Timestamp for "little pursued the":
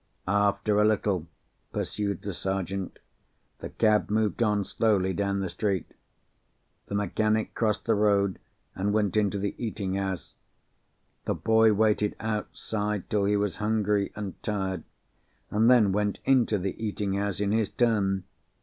0.83-2.33